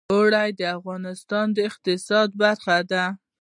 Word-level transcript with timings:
اوړي 0.13 0.49
د 0.59 0.61
افغانستان 0.77 1.45
د 1.53 1.57
اقتصاد 1.69 2.29
برخه 2.41 2.77
ده. 2.91 3.05